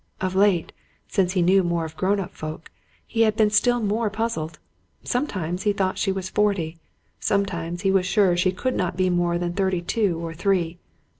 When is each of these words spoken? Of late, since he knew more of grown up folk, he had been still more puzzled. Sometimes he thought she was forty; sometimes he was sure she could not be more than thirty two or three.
Of 0.19 0.33
late, 0.33 0.71
since 1.07 1.33
he 1.33 1.43
knew 1.43 1.61
more 1.63 1.85
of 1.85 1.95
grown 1.95 2.19
up 2.19 2.33
folk, 2.33 2.71
he 3.05 3.21
had 3.21 3.35
been 3.35 3.51
still 3.51 3.79
more 3.79 4.09
puzzled. 4.09 4.57
Sometimes 5.03 5.61
he 5.61 5.73
thought 5.73 5.99
she 5.99 6.11
was 6.11 6.27
forty; 6.27 6.79
sometimes 7.19 7.83
he 7.83 7.91
was 7.91 8.07
sure 8.07 8.35
she 8.35 8.51
could 8.51 8.73
not 8.75 8.97
be 8.97 9.11
more 9.11 9.37
than 9.37 9.53
thirty 9.53 9.83
two 9.83 10.17
or 10.17 10.33
three. 10.33 10.79